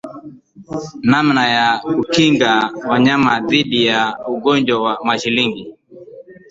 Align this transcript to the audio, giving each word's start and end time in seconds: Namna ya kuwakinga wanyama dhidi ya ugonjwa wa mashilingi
Namna 1.09 1.43
ya 1.49 1.79
kuwakinga 1.79 2.71
wanyama 2.89 3.39
dhidi 3.39 3.85
ya 3.85 4.17
ugonjwa 4.27 4.81
wa 4.81 4.99
mashilingi 5.03 5.75